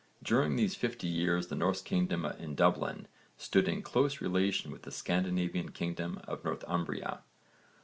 [0.23, 3.07] During these fifty years the Norse kingdom in Dublin
[3.37, 7.21] stood in close relation with the Scandinavian kingdom of Northumbria.